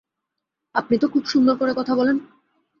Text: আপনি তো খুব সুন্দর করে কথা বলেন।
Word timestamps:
আপনি 0.75 0.95
তো 0.97 1.07
খুব 1.07 1.23
সুন্দর 1.25 1.55
করে 1.55 1.73
কথা 1.73 1.93
বলেন। 1.95 2.17